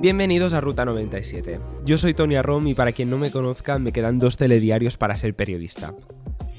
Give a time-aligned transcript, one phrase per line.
[0.00, 1.58] Bienvenidos a Ruta 97.
[1.84, 5.16] Yo soy Tony Arrom y para quien no me conozca me quedan dos telediarios para
[5.16, 5.92] ser periodista.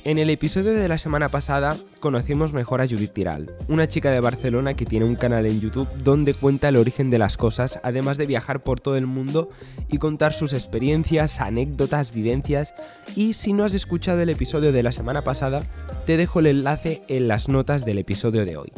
[0.05, 4.21] En el episodio de la semana pasada conocimos mejor a Judith Tiral, una chica de
[4.21, 8.17] Barcelona que tiene un canal en YouTube donde cuenta el origen de las cosas, además
[8.17, 9.49] de viajar por todo el mundo
[9.89, 12.73] y contar sus experiencias, anécdotas, vivencias.
[13.17, 15.63] Y si no has escuchado el episodio de la semana pasada,
[16.05, 18.71] te dejo el enlace en las notas del episodio de hoy.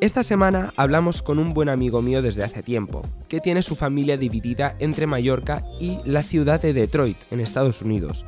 [0.00, 4.16] Esta semana hablamos con un buen amigo mío desde hace tiempo, que tiene su familia
[4.16, 8.24] dividida entre Mallorca y la ciudad de Detroit, en Estados Unidos.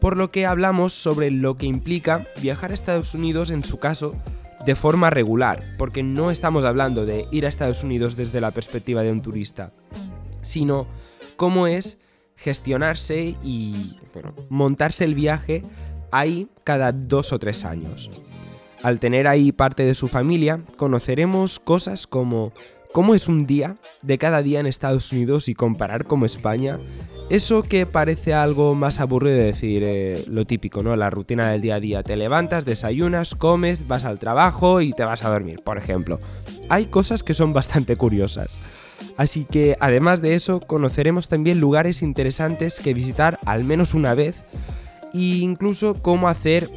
[0.00, 4.14] Por lo que hablamos sobre lo que implica viajar a Estados Unidos en su caso
[4.64, 9.02] de forma regular, porque no estamos hablando de ir a Estados Unidos desde la perspectiva
[9.02, 9.72] de un turista,
[10.42, 10.86] sino
[11.36, 11.98] cómo es
[12.36, 13.96] gestionarse y
[14.48, 15.62] montarse el viaje
[16.10, 18.10] ahí cada dos o tres años.
[18.82, 22.52] Al tener ahí parte de su familia, conoceremos cosas como
[22.92, 26.78] cómo es un día de cada día en Estados Unidos y comparar como España.
[27.28, 30.96] Eso que parece algo más aburrido de decir eh, lo típico, ¿no?
[30.96, 32.02] La rutina del día a día.
[32.02, 36.18] Te levantas, desayunas, comes, vas al trabajo y te vas a dormir, por ejemplo.
[36.68, 38.58] Hay cosas que son bastante curiosas.
[39.16, 44.36] Así que además de eso, conoceremos también lugares interesantes que visitar al menos una vez
[45.14, 46.68] e incluso cómo hacer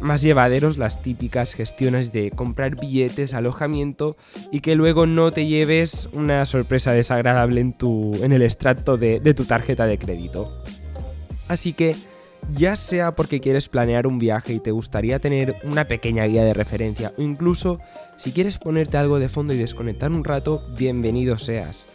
[0.00, 4.16] más llevaderos las típicas gestiones de comprar billetes, alojamiento
[4.50, 9.20] y que luego no te lleves una sorpresa desagradable en, tu, en el extracto de,
[9.20, 10.62] de tu tarjeta de crédito.
[11.48, 11.96] Así que,
[12.54, 16.54] ya sea porque quieres planear un viaje y te gustaría tener una pequeña guía de
[16.54, 17.78] referencia o incluso
[18.16, 21.86] si quieres ponerte algo de fondo y desconectar un rato, bienvenido seas.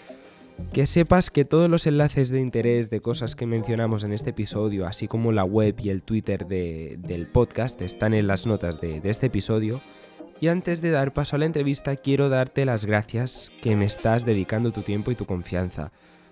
[0.73, 4.85] Que sepas que todos los enlaces de interés de cosas que mencionamos en este episodio,
[4.85, 9.09] así como la web y el Twitter del podcast, están en las notas de, de
[9.09, 9.81] este episodio.
[10.39, 14.25] Y antes de dar paso a la entrevista, quiero darte las gracias que me estás
[14.25, 15.91] dedicando tu tiempo y tu confianza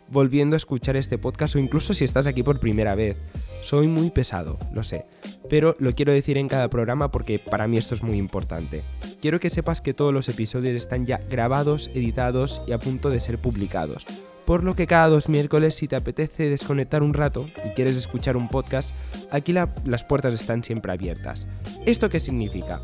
[0.10, 3.18] volviendo a escuchar este podcast o incluso si estás aquí por primera vez.
[3.62, 5.06] Soy muy pesado, lo sé,
[5.50, 8.84] pero lo quiero decir en cada programa porque para mí esto es muy importante.
[9.22, 13.20] Quiero que sepas que todos los episodios están ya grabados, editados y a punto de
[13.20, 14.06] ser publicados.
[14.46, 18.38] Por lo que cada dos miércoles si te apetece desconectar un rato y quieres escuchar
[18.38, 18.94] un podcast,
[19.32, 21.42] aquí las puertas están siempre abiertas.
[21.88, 22.82] ¿Esto qué significa?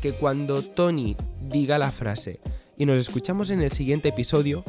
[0.00, 2.40] Que cuando Tony diga la frase
[2.76, 4.64] y nos escuchamos en el siguiente episodio,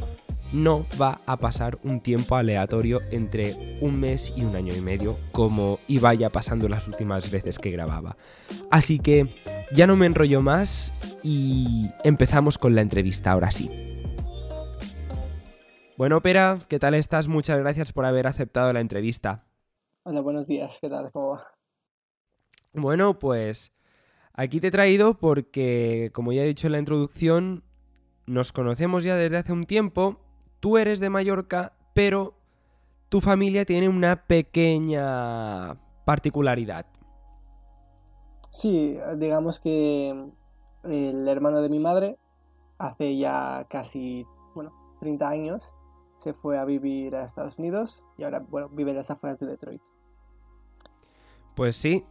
[0.54, 5.18] no va a pasar un tiempo aleatorio entre un mes y un año y medio,
[5.32, 8.16] como iba ya pasando las últimas veces que grababa.
[8.70, 9.28] Así que
[9.74, 10.94] ya no me enrollo más
[11.24, 13.72] y empezamos con la entrevista ahora sí.
[15.98, 17.28] Bueno, Pera, ¿qué tal estás?
[17.28, 19.46] Muchas gracias por haber aceptado la entrevista.
[20.04, 21.12] Hola, buenos días, ¿qué tal?
[21.12, 21.48] ¿Cómo va?
[22.74, 23.72] Bueno, pues
[24.34, 27.64] aquí te he traído porque, como ya he dicho en la introducción,
[28.26, 30.20] nos conocemos ya desde hace un tiempo
[30.64, 32.36] tú eres de Mallorca, pero
[33.10, 35.76] tu familia tiene una pequeña
[36.06, 36.86] particularidad.
[38.50, 40.32] Sí, digamos que
[40.86, 42.18] el hermano de mi madre
[42.78, 44.26] hace ya casi,
[44.56, 45.74] bueno, 30 años
[46.16, 49.48] se fue a vivir a Estados Unidos y ahora, bueno, vive en las afueras de
[49.48, 49.82] Detroit.
[51.56, 52.06] Pues sí,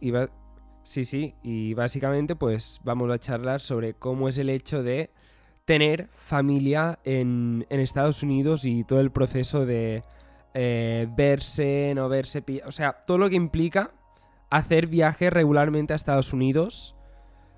[0.83, 5.09] sí, sí, y básicamente pues vamos a charlar sobre cómo es el hecho de
[5.65, 10.03] tener familia en, Estados Unidos y todo el proceso de
[10.53, 13.91] eh, verse, no verse, o sea, todo lo que implica
[14.49, 16.95] hacer viajes regularmente a Estados Unidos.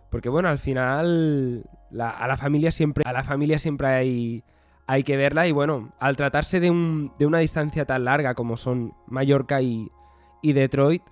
[0.09, 1.63] Porque bueno, al final
[1.99, 4.44] a la familia siempre, a la familia siempre hay,
[4.88, 8.55] hay que verla y bueno, al tratarse de, un, de una distancia tan larga como
[8.55, 9.89] son Mallorca y,
[10.41, 11.03] y Detroit,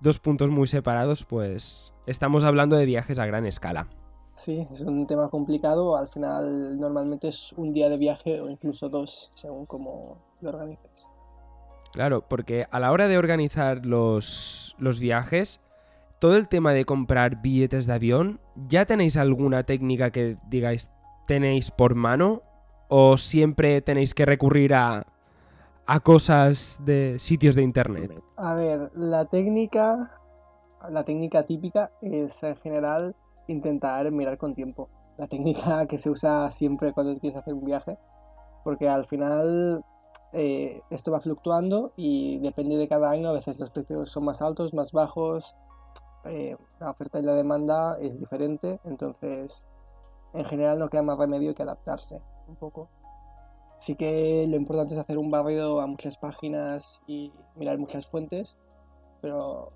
[0.00, 3.88] dos puntos muy separados, pues estamos hablando de viajes a gran escala.
[4.34, 5.96] Sí, es un tema complicado.
[5.96, 11.08] Al final normalmente es un día de viaje o incluso dos, según cómo lo organices.
[11.92, 15.60] Claro, porque a la hora de organizar los, los viajes,
[16.18, 20.90] todo el tema de comprar billetes de avión, ¿ya tenéis alguna técnica que digáis
[21.28, 22.42] tenéis por mano?
[22.88, 25.06] ¿O siempre tenéis que recurrir a,
[25.86, 28.12] a cosas de sitios de internet?
[28.36, 30.18] A ver, la técnica,
[30.90, 33.14] la técnica típica es en general
[33.46, 34.88] intentar mirar con tiempo.
[35.16, 37.98] La técnica que se usa siempre cuando quieres hacer un viaje,
[38.64, 39.84] porque al final
[40.32, 44.42] eh, esto va fluctuando y depende de cada año, a veces los precios son más
[44.42, 45.54] altos, más bajos,
[46.24, 49.66] eh, la oferta y la demanda es diferente, entonces
[50.32, 52.88] en general no queda más remedio que adaptarse un poco.
[53.76, 58.58] Así que lo importante es hacer un barrido a muchas páginas y mirar muchas fuentes,
[59.20, 59.72] pero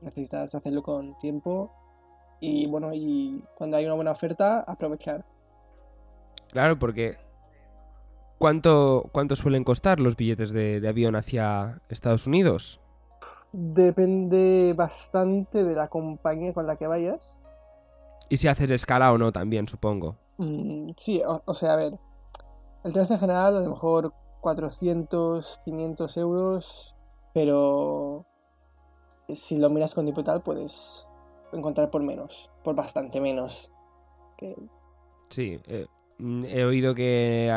[0.00, 1.72] necesitas hacerlo con tiempo
[2.40, 5.24] Y bueno, y cuando hay una buena oferta, aprovechar.
[6.50, 7.16] Claro, porque
[8.38, 12.80] ¿cuánto, cuánto suelen costar los billetes de, de avión hacia Estados Unidos?
[13.52, 17.40] Depende bastante de la compañía con la que vayas.
[18.28, 20.16] Y si haces escala o no también, supongo.
[20.36, 21.98] Mm, sí, o, o sea, a ver.
[22.84, 26.96] El tren en general, a lo mejor 400, 500 euros,
[27.34, 28.24] pero
[29.28, 31.07] si lo miras con tiempo y tal, puedes
[31.52, 33.72] encontrar por menos, por bastante menos.
[34.36, 34.54] Que...
[35.28, 35.86] Sí, eh,
[36.18, 37.50] mm, he oído que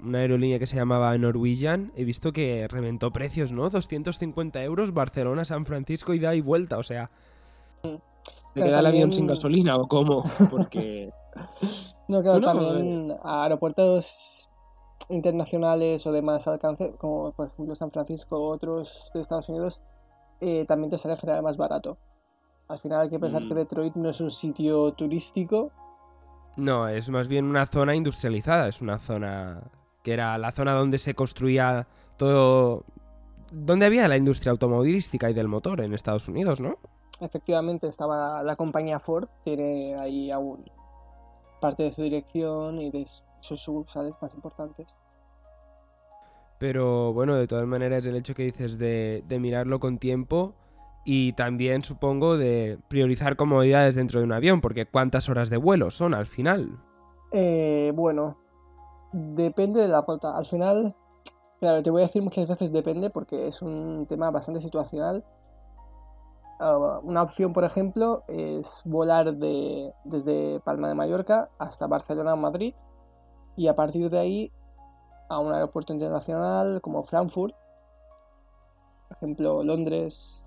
[0.00, 3.68] una aerolínea que se llamaba Norwegian, he visto que reventó precios, ¿no?
[3.68, 7.10] 250 euros, Barcelona, San Francisco, ida y vuelta, o sea...
[7.82, 8.00] ¿Te
[8.54, 10.24] Claro, queda el avión sin gasolina o cómo?
[10.50, 11.12] Porque.
[12.08, 14.48] No, claro, Bueno, también a aeropuertos
[15.10, 19.82] internacionales o de más alcance, como por ejemplo San Francisco o otros de Estados Unidos,
[20.40, 21.98] eh, también te sale en general más barato.
[22.68, 23.58] Al final hay que pensar que Mm.
[23.58, 25.70] Detroit no es un sitio turístico,
[26.56, 29.62] No, es más bien una zona industrializada, es una zona
[30.02, 31.86] que era la zona donde se construía
[32.16, 32.84] todo...
[33.52, 36.76] Donde había la industria automovilística y del motor en Estados Unidos, ¿no?
[37.20, 40.64] efectivamente estaba la compañía Ford, tiene ahí aún
[41.60, 43.04] parte de su dirección y de
[43.40, 44.96] sus sucursales más importantes.
[46.58, 50.54] Pero bueno, de todas maneras el hecho que dices de, de mirarlo con tiempo
[51.04, 55.90] y también supongo de priorizar comodidades dentro de un avión, porque ¿cuántas horas de vuelo
[55.90, 56.78] son al final?
[57.32, 58.36] Eh, bueno,
[59.12, 60.36] depende de la ruta.
[60.36, 60.94] Al final,
[61.60, 65.24] claro, te voy a decir muchas veces depende porque es un tema bastante situacional.
[66.60, 72.36] Ah, una opción, por ejemplo, es volar de, desde Palma de Mallorca hasta Barcelona o
[72.36, 72.74] Madrid
[73.56, 74.52] y a partir de ahí
[75.28, 77.54] a un aeropuerto internacional como Frankfurt,
[79.08, 80.46] por ejemplo, Londres,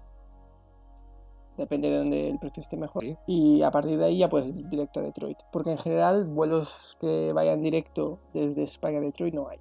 [1.62, 3.04] depende de donde el precio esté mejor.
[3.04, 3.16] Sí.
[3.28, 6.98] Y a partir de ahí ya puedes ir directo a Detroit, porque en general vuelos
[7.00, 9.60] que vayan directo desde España a Detroit no hay.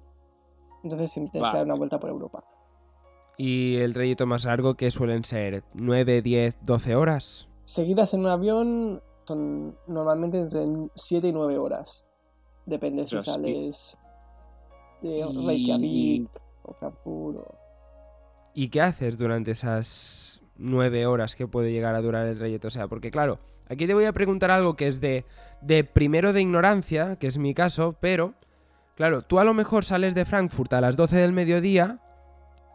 [0.83, 2.43] Entonces siempre tienes que dar una vuelta por Europa.
[3.37, 7.47] Y el trayecto más largo que suelen ser 9, 10, 12 horas.
[7.65, 12.05] Seguidas en un avión son normalmente entre 7 y 9 horas.
[12.65, 13.97] Depende si y- sales
[15.01, 16.29] de y- Reykjavik
[16.63, 17.55] o Frankfurt o...
[18.53, 22.67] ¿Y qué haces durante esas 9 horas que puede llegar a durar el trayecto?
[22.67, 25.25] O sea, porque claro, aquí te voy a preguntar algo que es de,
[25.61, 28.33] de primero de ignorancia, que es mi caso, pero
[28.95, 31.99] claro, tú a lo mejor sales de Frankfurt a las 12 del mediodía,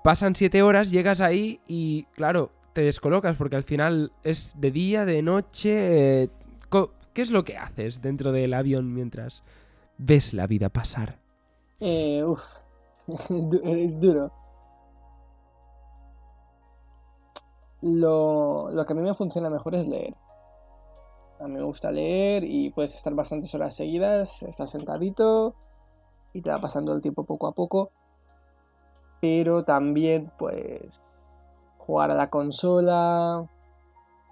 [0.04, 5.04] pasan 7 horas, llegas ahí y claro, te descolocas porque al final es de día,
[5.04, 6.22] de noche...
[6.22, 6.30] eh,
[7.16, 9.42] ¿Qué es lo que haces dentro del avión mientras
[9.96, 11.18] ves la vida pasar?
[11.80, 12.22] Eh,
[13.64, 14.30] es duro.
[17.82, 20.14] Lo, lo que a mí me funciona mejor es leer.
[21.40, 25.54] A mí me gusta leer y puedes estar bastantes horas seguidas, estás sentadito
[26.32, 27.90] y te va pasando el tiempo poco a poco.
[29.20, 31.02] Pero también, pues,
[31.78, 33.48] jugar a la consola,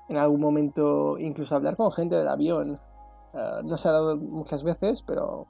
[0.09, 2.81] en algún momento incluso hablar con gente del avión.
[3.33, 5.47] Eh, no se ha dado muchas veces, pero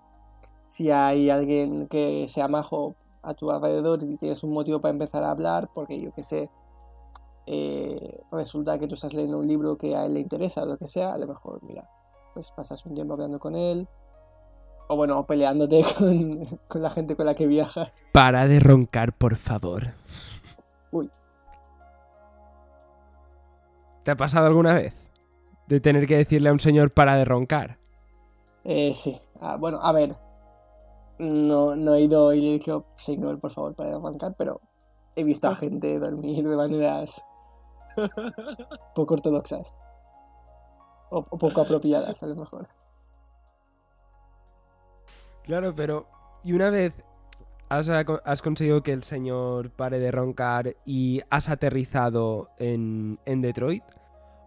[0.66, 5.24] si hay alguien que sea majo a tu alrededor y tienes un motivo para empezar
[5.24, 6.50] a hablar, porque yo que sé,
[7.46, 10.76] eh, resulta que tú estás leyendo un libro que a él le interesa o lo
[10.76, 11.88] que sea, a lo mejor, mira,
[12.34, 13.88] pues pasas un tiempo hablando con él,
[14.88, 18.04] o bueno, peleándote con, con la gente con la que viajas.
[18.12, 19.94] Para de roncar, por favor.
[20.90, 21.10] Uy.
[24.02, 24.94] ¿Te ha pasado alguna vez?
[25.66, 27.78] De tener que decirle a un señor para de roncar.
[28.64, 30.16] Eh, sí, Ah, bueno, a ver,
[31.18, 34.62] no, no he ido y le he dicho, señor, por favor, para de arrancar, pero
[35.16, 37.22] he visto a gente dormir de maneras
[38.94, 39.72] poco ortodoxas.
[41.10, 42.68] O, o poco apropiadas, a lo mejor.
[45.44, 46.06] Claro, pero...
[46.42, 46.92] ¿Y una vez
[47.68, 53.82] has, conseguido que el señor pare de roncar y has aterrizado en, en Detroit?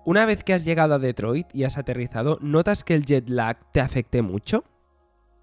[0.06, 3.58] Una vez que has llegado a Detroit y has aterrizado, ¿notas que el jet lag
[3.72, 4.63] te afecte mucho?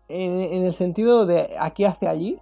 [0.08, 2.38] En, en el sentido de aquí hacia allí,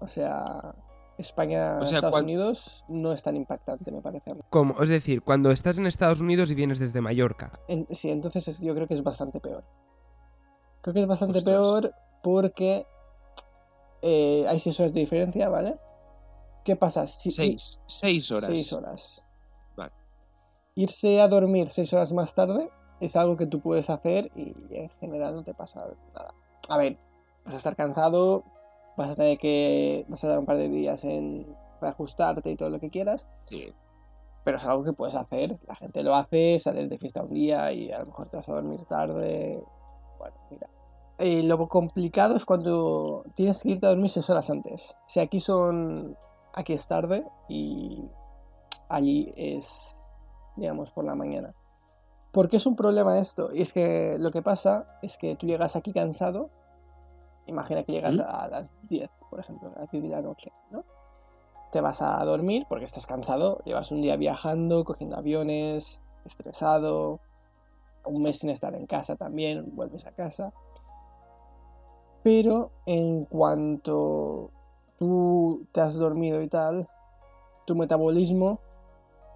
[0.00, 0.74] o sea,
[1.22, 4.40] España, O sea, Estados Unidos, no es tan impactante, me parece a mí.
[4.50, 7.50] Como, es decir, cuando estás en Estados Unidos y vienes desde Mallorca.
[7.68, 9.64] En- sí, entonces es- yo creo que es bastante peor.
[10.82, 11.54] Creo que es bastante Ostras.
[11.56, 12.86] peor porque
[14.02, 15.78] eh, hay seis horas de diferencia, ¿vale?
[16.64, 17.06] ¿Qué pasa?
[17.06, 17.80] Si, Seis.
[17.86, 18.46] Seis horas.
[18.46, 19.24] Seis horas.
[19.76, 19.92] Vale.
[20.74, 24.88] Irse a dormir seis horas más tarde es algo que tú puedes hacer y en
[25.00, 26.34] general no te pasa nada.
[26.68, 26.98] A ver,
[27.44, 28.44] vas a estar cansado,
[28.96, 30.04] vas a tener que.
[30.08, 31.46] vas a dar un par de días en
[31.80, 33.72] reajustarte y todo lo que quieras, Sí.
[34.44, 35.58] pero es algo que puedes hacer.
[35.66, 38.48] La gente lo hace, sales de fiesta un día y a lo mejor te vas
[38.48, 39.62] a dormir tarde.
[40.18, 40.68] Bueno, mira.
[41.18, 44.96] Eh, lo complicado es cuando tienes que irte a dormir seis horas antes.
[45.06, 46.16] Si aquí son.
[46.54, 48.04] Aquí es tarde y
[48.90, 49.94] allí es,
[50.56, 51.54] digamos, por la mañana.
[52.30, 53.50] ¿Por qué es un problema esto?
[53.54, 56.50] Y es que lo que pasa es que tú llegas aquí cansado.
[57.46, 58.22] Imagina que llegas ¿Mm?
[58.26, 60.84] a las 10, por ejemplo, a las 10 de la noche, ¿no?
[61.70, 67.20] Te vas a dormir porque estás cansado, llevas un día viajando, cogiendo aviones, estresado,
[68.04, 70.52] un mes sin estar en casa también, vuelves a casa.
[72.22, 74.50] Pero en cuanto
[74.98, 76.88] tú te has dormido y tal,
[77.66, 78.60] tu metabolismo,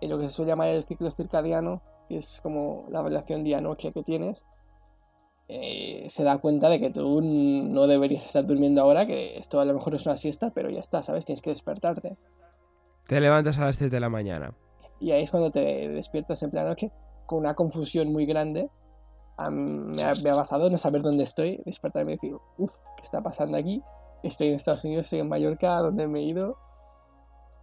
[0.01, 3.93] en lo que se suele llamar el ciclo circadiano, que es como la relación día-noche
[3.93, 4.47] que tienes,
[5.49, 9.65] eh, se da cuenta de que tú no deberías estar durmiendo ahora, que esto a
[9.65, 11.25] lo mejor es una siesta, pero ya está, ¿sabes?
[11.25, 12.17] Tienes que despertarte.
[13.07, 14.55] Te levantas a las 3 de la mañana.
[14.99, 16.91] Y ahí es cuando te despiertas en plena noche
[17.27, 18.71] con una confusión muy grande.
[19.39, 23.23] Me, ha, me ha pasado no saber dónde estoy, despertarme y decir, uff, ¿qué está
[23.23, 23.83] pasando aquí?
[24.23, 26.57] Estoy en Estados Unidos, estoy en Mallorca, ¿dónde me he ido?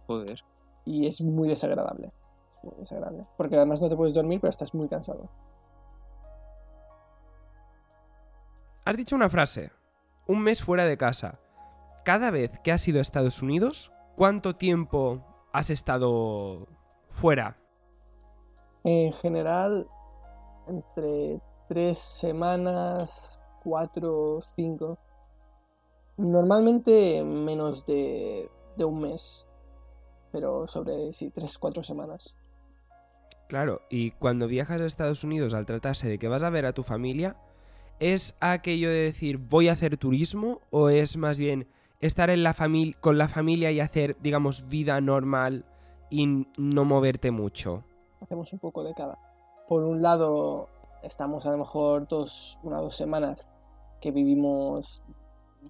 [0.06, 0.40] Joder.
[0.84, 2.12] Y es muy desagradable.
[2.58, 3.26] Es muy desagradable.
[3.36, 5.28] Porque además no te puedes dormir, pero estás muy cansado.
[8.86, 9.72] Has dicho una frase.
[10.26, 11.40] Un mes fuera de casa.
[12.04, 15.24] Cada vez que has ido a Estados Unidos, ¿cuánto tiempo
[15.54, 16.68] has estado
[17.08, 17.56] fuera?
[18.82, 19.88] En general,
[20.66, 24.98] entre tres semanas, cuatro, cinco.
[26.18, 29.48] Normalmente menos de, de un mes.
[30.30, 32.36] Pero sobre, sí, tres, cuatro semanas.
[33.48, 36.74] Claro, y cuando viajas a Estados Unidos al tratarse de que vas a ver a
[36.74, 37.36] tu familia,
[38.00, 41.66] ¿es aquello de decir voy a hacer turismo o es más bien
[42.00, 42.54] estar en la
[43.00, 45.64] con la familia y hacer, digamos, vida normal
[46.10, 47.84] y no moverte mucho?
[48.24, 49.18] hacemos un poco de cada.
[49.68, 50.68] Por un lado,
[51.02, 53.48] estamos a lo mejor dos, una o dos semanas
[54.00, 55.02] que vivimos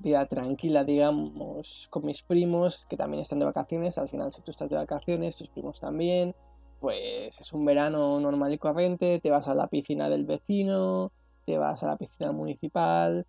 [0.00, 3.98] vida tranquila, digamos, con mis primos, que también están de vacaciones.
[3.98, 6.34] Al final, si tú estás de vacaciones, tus primos también,
[6.80, 11.12] pues es un verano normal y corriente, te vas a la piscina del vecino,
[11.44, 13.26] te vas a la piscina municipal,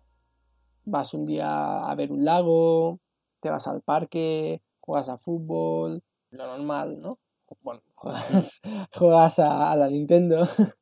[0.86, 3.00] vas un día a ver un lago,
[3.40, 7.18] te vas al parque, juegas a fútbol, lo normal, ¿no?
[7.62, 10.46] Bueno, juegas, a, a la Nintendo.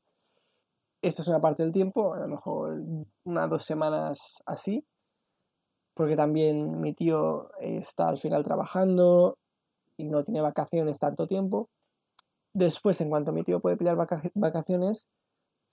[1.03, 2.83] Esto es una parte del tiempo, a lo mejor
[3.25, 4.87] unas dos semanas así,
[5.95, 9.38] porque también mi tío está al final trabajando
[9.97, 11.69] y no tiene vacaciones tanto tiempo.
[12.55, 15.09] Después, en cuanto mi tío puede pillar vaca- vacaciones,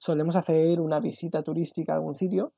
[0.01, 2.53] solemos hacer una visita turística a algún sitio.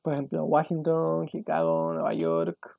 [0.00, 2.78] Por ejemplo, Washington, Chicago, Nueva York,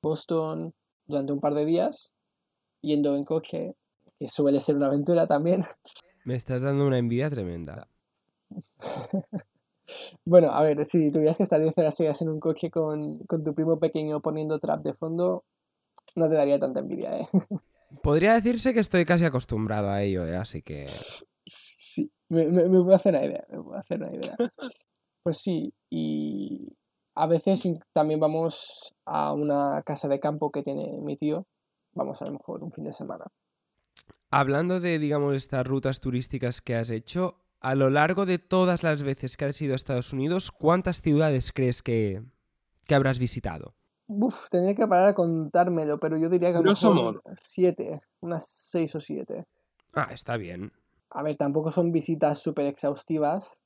[0.00, 0.72] Boston,
[1.04, 2.14] durante un par de días,
[2.82, 3.74] yendo en coche,
[4.20, 5.64] que suele ser una aventura también.
[6.24, 7.88] Me estás dando una envidia tremenda.
[10.24, 13.44] Bueno, a ver, si tuvieras que estar 10 horas seguidas en un coche con, con
[13.44, 15.44] tu primo pequeño poniendo trap de fondo,
[16.16, 17.28] no te daría tanta envidia, ¿eh?
[18.02, 20.34] Podría decirse que estoy casi acostumbrado a ello, ¿eh?
[20.34, 20.86] así que...
[21.46, 24.36] Sí, me, me, me puedo hacer una idea, me puedo hacer una idea.
[25.22, 26.68] Pues sí, y
[27.16, 31.48] a veces también vamos a una casa de campo que tiene mi tío,
[31.94, 33.24] vamos a lo mejor un fin de semana.
[34.30, 39.02] Hablando de, digamos, estas rutas turísticas que has hecho, a lo largo de todas las
[39.02, 42.22] veces que has ido a Estados Unidos, ¿cuántas ciudades crees que,
[42.84, 43.74] que habrás visitado?
[44.08, 47.98] Uf, tendría que parar a contármelo, pero yo diría que a lo Grosso mejor siete,
[48.20, 49.46] unas seis o siete.
[49.94, 50.70] Ah, está bien.
[51.16, 53.58] A ver, tampoco son visitas súper exhaustivas,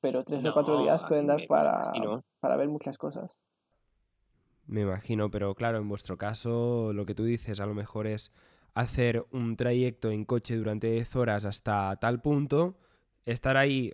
[0.00, 1.92] pero tres o cuatro días pueden dar para,
[2.40, 3.38] para ver muchas cosas.
[4.66, 8.32] Me imagino, pero claro, en vuestro caso, lo que tú dices a lo mejor es
[8.72, 12.78] hacer un trayecto en coche durante 10 horas hasta tal punto,
[13.26, 13.92] estar ahí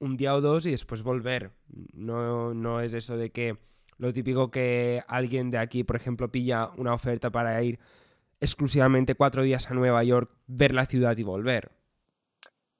[0.00, 1.52] un día o dos y después volver.
[1.92, 3.58] No, no es eso de que
[3.96, 7.78] lo típico que alguien de aquí, por ejemplo, pilla una oferta para ir
[8.40, 11.70] exclusivamente cuatro días a Nueva York, ver la ciudad y volver.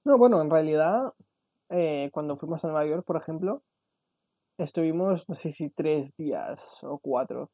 [0.05, 1.13] No, bueno, en realidad,
[1.71, 3.63] eh, cuando fuimos a Nueva York, por ejemplo,
[4.59, 7.51] estuvimos, no sé si tres días o cuatro.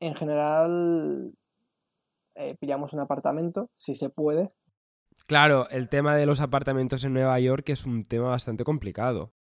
[0.00, 1.32] En general,
[2.34, 4.52] eh, pillamos un apartamento, si se puede.
[5.26, 9.32] Claro, el tema de los apartamentos en Nueva York es un tema bastante complicado.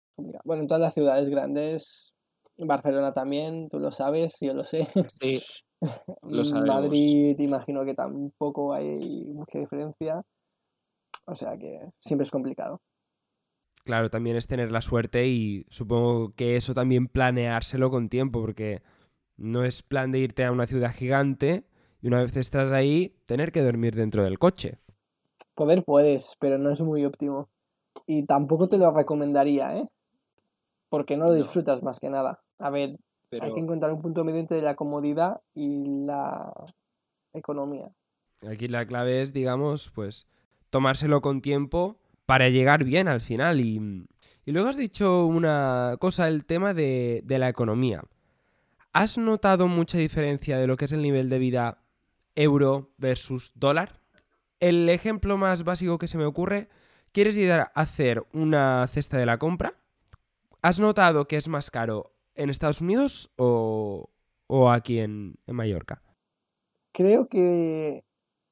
[0.45, 2.15] Bueno, en todas las ciudades grandes,
[2.59, 4.87] Barcelona también, tú lo sabes, yo lo sé.
[5.21, 5.43] Sí,
[6.23, 6.43] Lo.
[6.67, 10.23] Madrid, imagino que tampoco hay mucha diferencia.
[11.27, 12.81] O sea que siempre es complicado.
[13.85, 18.83] Claro, también es tener la suerte y supongo que eso también planeárselo con tiempo, porque
[19.37, 21.65] no es plan de irte a una ciudad gigante
[22.03, 24.79] Y una vez estás ahí, tener que dormir dentro del coche.
[25.55, 27.49] Poder puedes, pero no es muy óptimo.
[28.07, 29.89] Y tampoco te lo recomendaría, ¿eh?
[30.89, 32.41] Porque no lo disfrutas más que nada.
[32.59, 32.91] A ver,
[33.29, 36.53] Pero hay que encontrar un punto medio entre la comodidad y la
[37.33, 37.91] economía.
[38.49, 40.27] Aquí la clave es, digamos, pues
[40.71, 43.61] tomárselo con tiempo para llegar bien al final.
[43.61, 44.07] Y,
[44.45, 48.03] y luego has dicho una cosa, el tema de, de la economía.
[48.93, 51.79] ¿Has notado mucha diferencia de lo que es el nivel de vida
[52.35, 54.01] euro versus dólar?
[54.59, 56.69] El ejemplo más básico que se me ocurre,
[57.13, 59.75] ¿quieres ir a hacer una cesta de la compra?
[60.63, 64.11] ¿Has notado que es más caro en Estados Unidos o,
[64.47, 66.03] o aquí en, en Mallorca?
[66.93, 68.05] Creo que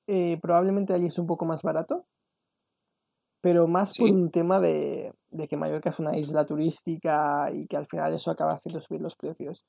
[0.08, 2.06] eh, probablemente allí es un poco más barato,
[3.40, 7.76] pero más por un tema de, de que Mallorca es una isla turística y que
[7.76, 9.64] al final eso acaba haciendo subir los precios.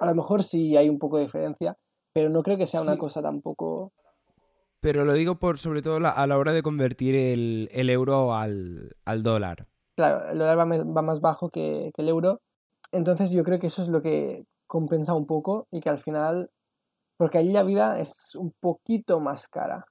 [0.00, 1.76] A lo mejor sí hay un poco de diferencia,
[2.12, 2.98] pero no creo que sea una Sí.
[2.98, 3.92] cosa tampoco...
[4.80, 8.34] Pero lo digo por sobre todo la- a la hora de convertir el, el euro
[8.34, 9.66] al, al dólar.
[9.96, 12.40] Claro, el dólar va, va más bajo que, que el euro,
[12.92, 16.50] entonces yo creo que eso es lo que compensa un poco y que al final...
[17.16, 19.86] Porque allí la vida es un poquito más cara,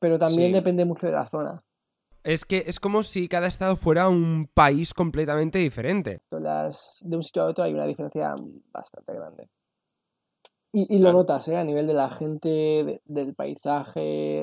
[0.00, 0.54] pero también Sí.
[0.54, 1.58] depende mucho de la zona.
[2.22, 6.20] Es que es como si cada estado fuera un país completamente diferente.
[6.30, 8.34] las, de un sitio a otro hay una diferencia
[8.72, 9.46] bastante grande.
[10.72, 11.18] Y, y lo Claro.
[11.18, 11.56] notas, ¿eh?
[11.56, 14.00] A nivel de la gente, de- del paisaje,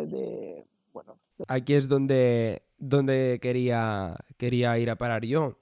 [0.07, 0.65] de...
[0.91, 5.59] Bueno, Aquí es donde, donde quería, quería ir a parar yo.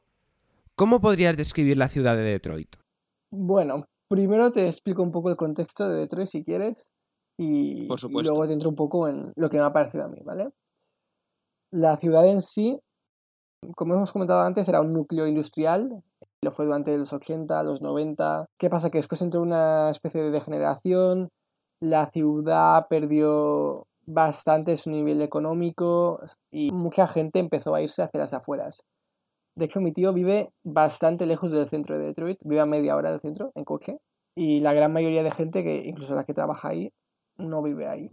[0.75, 2.75] ¿Cómo podrías describir la ciudad de Detroit?
[3.31, 3.79] bueno,
[4.13, 6.91] primero te explico un poco el contexto de Detroit si quieres
[7.37, 10.07] y, Por y luego te entro un poco en lo que me ha parecido a
[10.07, 10.49] mí, ¿vale?
[11.71, 12.79] La ciudad en sí,
[13.75, 16.03] como hemos comentado antes, era un núcleo industrial,
[16.43, 18.45] lo fue durante los 80, los 90.
[18.59, 18.91] ¿Qué pasa?
[18.91, 21.29] Que después entró una especie de degeneración,
[21.81, 26.19] la ciudad perdió bastante su nivel económico
[26.51, 28.83] y mucha gente empezó a irse hacia las afueras.
[29.55, 33.11] De hecho, mi tío vive bastante lejos del centro de Detroit, vive a media hora
[33.11, 33.99] del centro en coche,
[34.35, 36.91] y la gran mayoría de gente, que incluso la que trabaja ahí,
[37.37, 38.09] no vive ahí.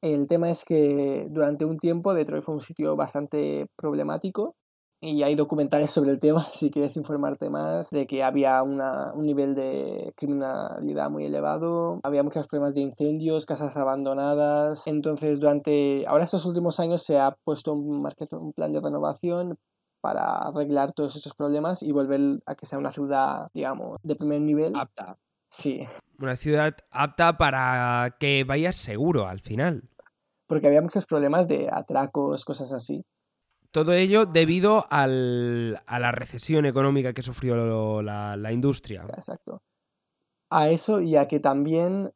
[0.00, 4.54] El tema es que durante un tiempo Detroit fue un sitio bastante problemático
[5.00, 9.26] y hay documentales sobre el tema si quieres informarte más de que había una- un
[9.26, 14.86] nivel de criminalidad muy elevado, había muchos problemas de incendios, casas abandonadas.
[14.86, 18.08] Entonces, durante ahora estos últimos años se ha puesto un,
[18.54, 19.58] plan de renovación
[20.00, 24.40] para arreglar todos estos problemas y volver a que sea una ciudad, digamos, de primer
[24.40, 24.74] nivel.
[24.76, 25.18] apta.
[25.50, 25.80] Sí,
[26.18, 29.88] Una ciudad apta para que vayas seguro al final.
[30.46, 33.04] porque había muchos problemas de atracos, cosas así.
[33.70, 39.04] Todo ello debido al- a la recesión económica que sufrió lo- la, la industria.
[39.14, 39.60] Exacto.
[40.50, 42.10] A eso y a que también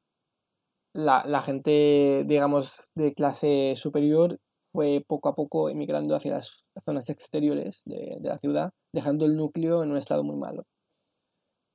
[0.94, 4.38] la, la gente, digamos, de clase superior
[4.74, 9.36] fue poco a poco emigrando hacia las zonas exteriores de, de la ciudad, dejando el
[9.36, 10.64] núcleo en un estado muy malo.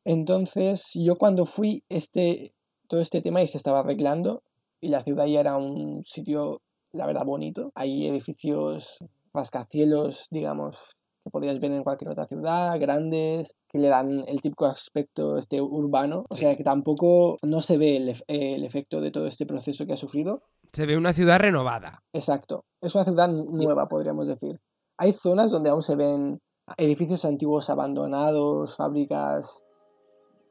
[0.06, 2.54] Entonces, yo cuando fui, este,
[2.88, 4.42] todo este tema ya se estaba arreglando
[4.80, 6.62] y la ciudad ya era un sitio,
[6.94, 7.72] la verdad, bonito.
[7.76, 9.00] Hay edificios
[9.34, 14.66] rascacielos, digamos, que podrías ver en cualquier otra ciudad, grandes, que le dan el típico
[14.66, 16.24] aspecto este urbano.
[16.30, 19.94] O sea que tampoco no se ve el, el efecto de todo este proceso que
[19.94, 20.42] ha sufrido.
[20.72, 22.04] Se ve una ciudad renovada.
[22.14, 22.64] Exacto.
[22.82, 24.60] Es una ciudad nueva, podríamos decir.
[24.98, 26.42] Hay zonas donde aún se ven
[26.78, 29.64] edificios antiguos abandonados, fábricas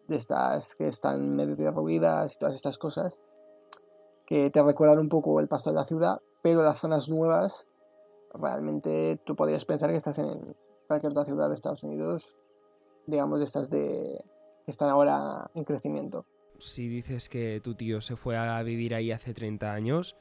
[0.09, 3.21] de estas que están medio derruidas y todas estas cosas
[4.25, 7.67] que te recuerdan un poco el paso de la ciudad, pero las zonas nuevas
[8.35, 10.57] realmente tú podrías pensar que estás en
[10.87, 12.37] cualquier otra ciudad de Estados Unidos,
[13.07, 14.25] digamos de estas de
[14.65, 16.25] que están ahora en crecimiento.
[16.59, 20.17] Si dices que tu tío se fue a vivir ahí hace 30 años,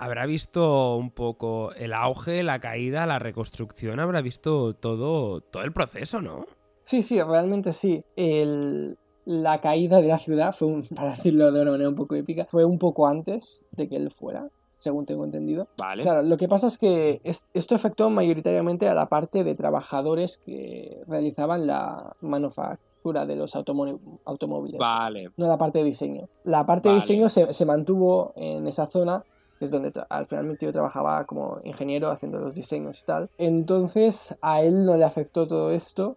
[0.00, 5.72] habrá visto un poco el auge, la caída, la reconstrucción, habrá visto todo, todo el
[5.72, 6.46] proceso, ¿no?
[6.82, 8.02] Sí, sí, realmente sí.
[8.16, 12.14] El- la caída de la ciudad fue, un- para decirlo de una manera un poco
[12.14, 15.68] épica, fue un poco antes de que él fuera, según tengo entendido.
[15.78, 16.02] Vale.
[16.02, 20.38] Claro, lo que pasa es que es- esto afectó mayoritariamente a la parte de trabajadores
[20.38, 25.28] que realizaban la manufactura de los automóviles, Vale.
[25.36, 26.28] no la parte de diseño.
[26.44, 29.22] La parte de diseño se, se mantuvo en esa zona,
[29.60, 33.30] es donde al final mi tío trabajaba como ingeniero haciendo los diseños y tal.
[33.38, 36.16] Entonces a él no le afectó todo esto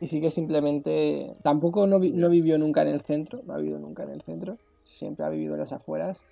[0.00, 3.78] y sí que simplemente tampoco no, no vivió nunca en el centro, no ha vivido
[3.78, 6.24] nunca en el centro, siempre ha vivido en las afueras.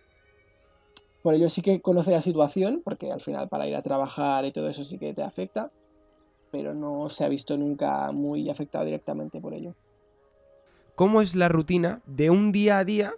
[1.22, 4.52] Por ello sí que conoce la situación, porque al final para ir a trabajar y
[4.52, 5.70] todo eso sí que te afecta,
[6.50, 9.74] pero no se ha visto nunca muy afectado directamente por ello.
[10.94, 13.14] ¿Cómo es la rutina de un día a día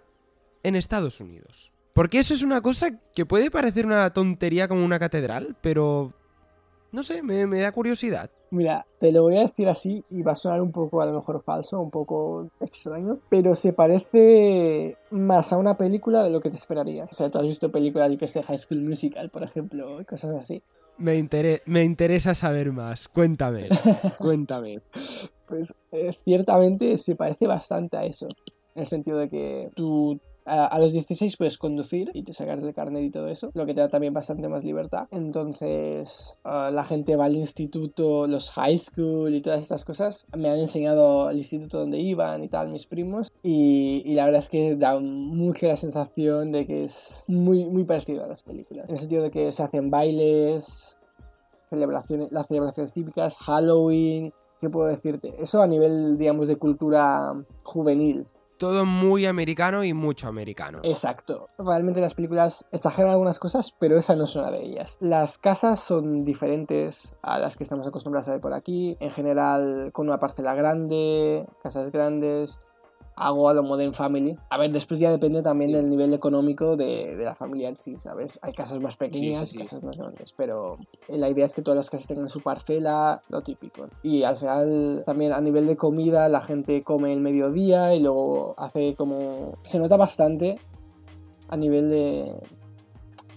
[0.63, 1.72] en Estados Unidos.
[1.93, 6.13] Porque eso es una cosa que puede parecer una tontería como una catedral, pero...
[6.91, 8.29] No sé, me, me da curiosidad.
[8.51, 11.13] Mira, te lo voy a decir así y va a sonar un poco a lo
[11.13, 16.51] mejor falso, un poco extraño, pero se parece más a una película de lo que
[16.51, 17.11] te esperarías.
[17.11, 20.05] O sea, tú has visto películas, yo que sé, High School Musical, por ejemplo, y
[20.05, 20.61] cosas así.
[20.99, 21.27] Me,
[21.65, 23.07] me interesa saber más.
[23.07, 23.69] Cuéntame.
[24.19, 24.81] Cuéntame.
[25.47, 28.27] Pues eh, ciertamente se parece bastante a eso.
[28.75, 32.73] En el sentido de que tú a, los 16 puedes conducir y te sacas el
[32.73, 35.07] carnet y todo eso, lo que te da también bastante más libertad.
[35.11, 40.25] Entonces la gente va al instituto, los high school y todas estas cosas.
[40.35, 43.31] Me han enseñado el instituto donde iban y tal, mis primos.
[43.41, 47.83] Y, y la verdad es que da mucho la sensación de que es muy, muy
[47.83, 48.85] parecido a las películas.
[48.85, 50.97] En el sentido de que se hacen bailes,
[51.69, 55.33] celebraciones, las celebraciones típicas, Halloween, ¿qué puedo decirte?
[55.41, 58.27] Eso a nivel, digamos, de cultura juvenil.
[58.63, 60.79] Todo muy americano y mucho americano.
[60.83, 61.47] Exacto.
[61.57, 64.95] Realmente las películas exageran algunas cosas, pero esa no es una de ellas.
[65.01, 68.95] Las casas son diferentes a las que estamos acostumbrados a ver por aquí.
[69.01, 72.61] En general, con una parcela grande, casas grandes.
[73.15, 74.35] Hago a lo Modern Family.
[74.49, 77.95] A ver, después ya depende también del nivel económico de, de la familia en sí,
[77.95, 78.39] ¿sabes?
[78.41, 79.57] Hay casas más pequeñas, Sí, sí, sí.
[79.59, 83.21] casas más grandes, pero eh, la idea es que todas las casas tengan su parcela,
[83.29, 83.87] lo típico.
[84.01, 88.55] Y al final, también a nivel de comida, la gente come el mediodía y luego
[88.57, 89.57] hace como...
[89.61, 90.59] Se nota bastante
[91.49, 92.41] a nivel de,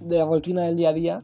[0.00, 1.22] de rutina del día a día.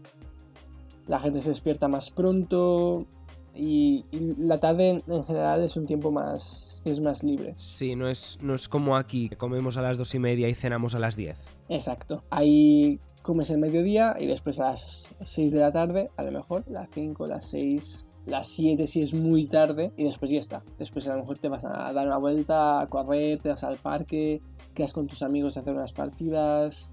[1.06, 3.06] La gente se despierta más pronto
[3.54, 6.82] y, y la tarde en, en general es un tiempo más...
[6.84, 7.54] es más libre.
[7.58, 10.54] Sí, no es, no es como aquí, que comemos a las dos y media y
[10.54, 11.36] cenamos a las diez.
[11.68, 12.24] Exacto.
[12.30, 16.64] Ahí comes el mediodía y después a las 6 de la tarde, a lo mejor,
[16.68, 20.62] las 5, las 6, las 7 si es muy tarde y después ya está.
[20.78, 23.76] Después a lo mejor te vas a dar una vuelta, a correr, te vas al
[23.76, 24.40] parque,
[24.74, 26.92] quedas con tus amigos a hacer unas partidas,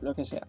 [0.00, 0.46] lo que sea.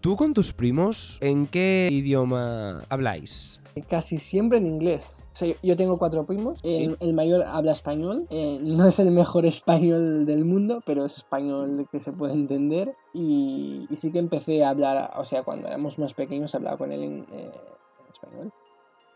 [0.00, 3.60] ¿Tú con tus primos en qué idioma habláis?
[3.88, 5.28] Casi siempre en inglés.
[5.32, 6.58] O sea, yo- tengo cuatro primos.
[6.64, 6.96] El, Sí.
[7.00, 8.26] el mayor habla español.
[8.30, 12.88] eh, no es el mejor español del mundo, pero es español que se puede entender.
[13.12, 16.92] Y, y sí que empecé a hablar, o sea, cuando éramos más pequeños hablaba con
[16.92, 18.52] él en, eh, en español.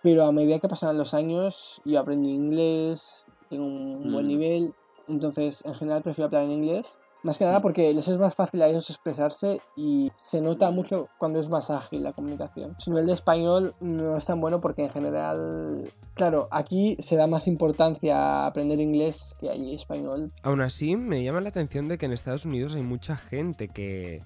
[0.02, 4.28] Pero a medida que pasaban los años, yo aprendí inglés, tengo un buen Mm.
[4.28, 4.74] nivel.
[5.08, 6.98] Entonces, en general prefiero hablar en inglés.
[7.24, 11.08] Más que nada porque les es más fácil a ellos expresarse y se nota mucho
[11.16, 12.76] cuando es más ágil la comunicación.
[12.78, 17.26] Su nivel de español no es tan bueno porque en general, claro, aquí se da
[17.26, 20.32] más importancia a aprender inglés que allí español.
[20.42, 24.22] Aún así, me llama la atención de que en Estados Unidos hay mucha gente que,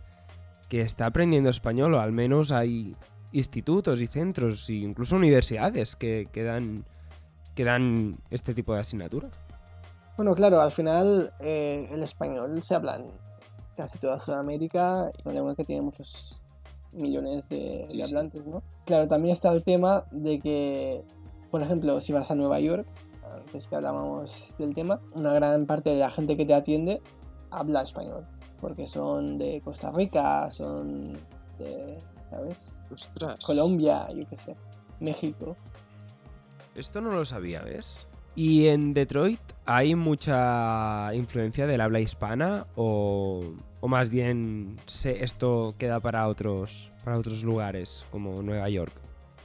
[0.69, 2.97] que está aprendiendo español, o al menos hay
[3.31, 6.85] institutos y centros, e incluso universidades que, que dan,
[7.55, 9.29] que dan este tipo de asignatura.
[10.18, 13.07] Bueno, claro, al final eh, el español se habla en
[13.76, 16.40] casi toda Sudamérica y una lengua que tiene muchos
[16.92, 18.11] millones de, Sí, de sí.
[18.11, 18.61] hablantes, ¿no?
[18.85, 21.04] Claro, también está el tema de que,
[21.52, 22.85] por ejemplo, si vas a Nueva York,
[23.33, 27.00] antes que hablábamos del tema, una gran parte de la gente que te atiende
[27.52, 28.26] habla español,
[28.61, 31.12] porque son de Costa Rica, son
[31.61, 31.96] de,
[32.28, 32.83] ¿sabes?
[32.92, 33.38] Ostras.
[33.46, 34.57] Colombia, yo qué sé,
[34.98, 35.54] México.
[36.74, 38.09] Esto no lo sabía, ¿ves?
[38.35, 43.43] ¿Y en Detroit hay mucha influencia del habla hispana o,
[43.81, 48.93] o más bien se, esto queda para otros, para otros lugares como Nueva York?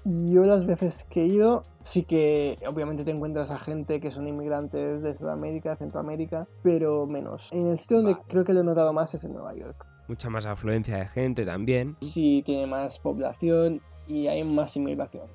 [0.05, 4.27] Yo las veces que he ido, sí que obviamente te encuentras a gente que son
[4.27, 7.47] inmigrantes de Sudamérica, Centroamérica, pero menos.
[7.53, 8.25] En el sitio donde Vale.
[8.27, 9.85] creo que lo he notado más es en Nueva York.
[10.09, 11.95] Mucha más afluencia de gente también.
[12.01, 15.27] Sí tiene más población y hay más inmigración.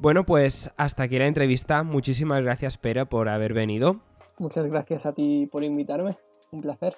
[0.00, 1.82] Bueno, pues hasta aquí la entrevista.
[1.82, 4.00] Muchísimas gracias, Pera, por haber venido.
[4.38, 6.16] Muchas gracias a ti por invitarme.
[6.50, 6.96] Un placer.